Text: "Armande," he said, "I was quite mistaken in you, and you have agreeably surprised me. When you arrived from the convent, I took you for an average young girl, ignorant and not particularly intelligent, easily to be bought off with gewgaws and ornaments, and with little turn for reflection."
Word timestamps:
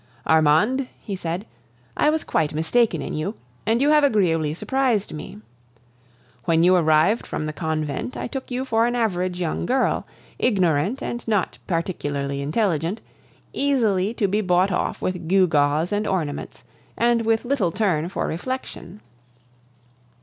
"Armande," 0.25 0.87
he 0.99 1.15
said, 1.15 1.45
"I 1.95 2.09
was 2.09 2.23
quite 2.23 2.55
mistaken 2.55 3.03
in 3.03 3.13
you, 3.13 3.35
and 3.67 3.83
you 3.83 3.91
have 3.91 4.03
agreeably 4.03 4.55
surprised 4.55 5.13
me. 5.13 5.37
When 6.45 6.63
you 6.63 6.75
arrived 6.75 7.27
from 7.27 7.45
the 7.45 7.53
convent, 7.53 8.17
I 8.17 8.25
took 8.25 8.49
you 8.49 8.65
for 8.65 8.87
an 8.87 8.95
average 8.95 9.39
young 9.39 9.67
girl, 9.67 10.07
ignorant 10.39 11.03
and 11.03 11.23
not 11.27 11.59
particularly 11.67 12.41
intelligent, 12.41 12.99
easily 13.53 14.11
to 14.15 14.27
be 14.27 14.41
bought 14.41 14.71
off 14.71 15.03
with 15.03 15.27
gewgaws 15.27 15.91
and 15.91 16.07
ornaments, 16.07 16.63
and 16.97 17.21
with 17.23 17.45
little 17.45 17.71
turn 17.71 18.09
for 18.09 18.25
reflection." 18.25 19.01